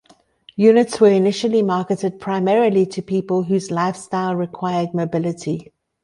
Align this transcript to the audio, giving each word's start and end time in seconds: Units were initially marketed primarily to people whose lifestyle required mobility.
Units 0.55 0.99
were 0.99 1.11
initially 1.11 1.61
marketed 1.61 2.19
primarily 2.19 2.87
to 2.87 3.03
people 3.03 3.43
whose 3.43 3.69
lifestyle 3.69 4.35
required 4.35 4.95
mobility. 4.95 5.71